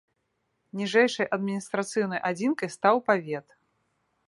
Ніжэйшай 0.79 1.27
адміністрацыйнай 1.37 2.23
адзінкай 2.31 2.69
стаў 2.79 2.95
павет. 3.11 3.47